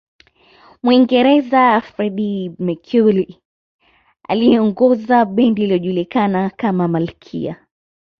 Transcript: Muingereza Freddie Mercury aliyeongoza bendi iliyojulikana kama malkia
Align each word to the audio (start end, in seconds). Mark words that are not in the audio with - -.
Muingereza 0.83 1.81
Freddie 1.81 2.51
Mercury 2.59 3.39
aliyeongoza 4.29 5.25
bendi 5.25 5.63
iliyojulikana 5.63 6.49
kama 6.49 6.87
malkia 6.87 7.65